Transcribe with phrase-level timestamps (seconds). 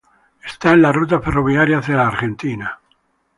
[0.43, 2.79] Está en la ruta ferroviaria hacia la Argentina.